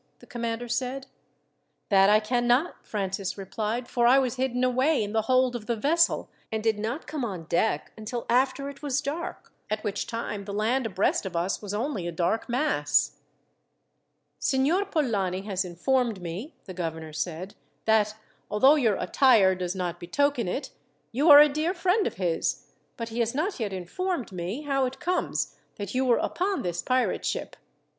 [0.17, 1.05] the commander said.
[1.89, 5.75] "That I cannot," Francis replied; "for I was hidden away in the hold of the
[5.75, 10.45] vessel, and did not come on deck until after it was dark, at which time
[10.45, 13.19] the land abreast of us was only a dark mass."
[14.39, 17.53] "Signor Polani has informed me," the governor said,
[17.85, 18.15] "that,
[18.49, 20.71] although your attire does not betoken it,
[21.11, 24.85] you are a dear friend of his; but he has not yet informed me how
[24.87, 27.55] it comes that you were upon this pirate ship."